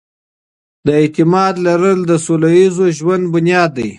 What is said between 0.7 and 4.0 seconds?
د اعتماد لرل د سوله ييز ژوند بنياد دی.